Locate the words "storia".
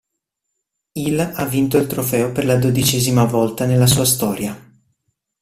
4.03-4.59